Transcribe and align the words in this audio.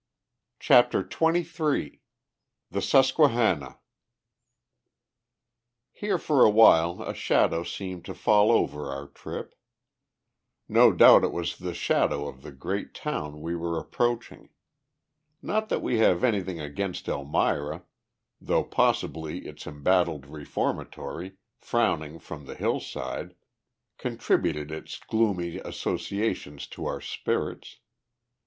CHAPTER 0.59 1.07
XXIII 1.07 2.01
THE 2.71 2.81
SUSQUEHANNA 2.81 3.77
Here 5.91 6.17
for 6.17 6.43
a 6.43 6.49
while 6.49 7.03
a 7.03 7.13
shadow 7.13 7.61
seemed 7.61 8.03
to 8.05 8.15
fall 8.15 8.51
over 8.51 8.89
our 8.89 9.05
trip. 9.09 9.53
No 10.67 10.91
doubt 10.91 11.23
it 11.23 11.31
was 11.31 11.55
the 11.59 11.75
shadow 11.75 12.27
of 12.27 12.41
the 12.41 12.51
great 12.51 12.95
town 12.95 13.41
we 13.41 13.55
were 13.55 13.77
approaching. 13.77 14.49
Not 15.39 15.69
that 15.69 15.83
we 15.83 15.99
have 15.99 16.23
anything 16.23 16.59
against 16.59 17.07
Elmira, 17.07 17.83
though 18.41 18.63
possibly 18.63 19.45
its 19.45 19.67
embattled 19.67 20.25
reformatory, 20.25 21.33
frowning 21.59 22.17
from 22.17 22.45
the 22.47 22.55
hillside, 22.55 23.35
contributed 23.99 24.71
its 24.71 24.97
gloomy 24.97 25.57
associations 25.59 26.65
to 26.69 26.87
our 26.87 27.01
spirits. 27.01 27.77